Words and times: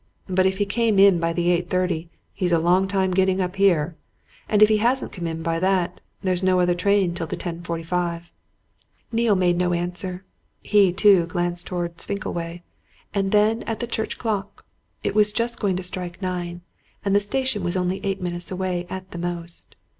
But 0.27 0.47
if 0.47 0.57
he 0.57 0.65
came 0.65 0.97
in 0.97 1.19
by 1.19 1.31
the 1.31 1.49
8.30, 1.61 2.07
he's 2.33 2.51
a 2.51 2.57
long 2.57 2.87
time 2.87 3.11
getting 3.11 3.39
up 3.39 3.57
here. 3.57 3.95
And 4.49 4.63
if 4.63 4.69
he 4.69 4.77
hasn't 4.77 5.11
come 5.11 5.43
by 5.43 5.59
that, 5.59 6.01
there's 6.23 6.41
no 6.41 6.59
other 6.59 6.73
train 6.73 7.13
till 7.13 7.27
the 7.27 7.37
10.45." 7.37 8.31
Neale 9.11 9.35
made 9.35 9.57
no 9.57 9.73
answer. 9.75 10.25
He, 10.63 10.91
too, 10.91 11.27
glanced 11.27 11.67
towards 11.67 12.03
Finkleway, 12.03 12.63
and 13.13 13.31
then 13.31 13.61
at 13.67 13.79
the 13.79 13.85
church 13.85 14.17
clock. 14.17 14.65
It 15.03 15.13
was 15.13 15.31
just 15.31 15.59
going 15.59 15.75
to 15.75 15.83
strike 15.83 16.19
nine 16.19 16.61
and 17.05 17.15
the 17.15 17.19
station 17.19 17.63
was 17.63 17.77
only 17.77 18.03
eight 18.03 18.19
minutes 18.23 18.49
away 18.49 18.87
at 18.89 19.11
the 19.11 19.19
most. 19.19 19.75